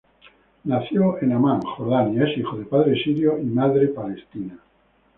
Nacido 0.63 1.19
en 1.21 1.31
Amán, 1.33 1.61
Jordania, 1.61 2.25
es 2.25 2.35
hijo 2.35 2.57
de 2.57 2.65
padre 2.65 2.95
sirio 3.03 3.37
y 3.37 3.43
madre 3.43 3.85
palestina. 3.89 4.57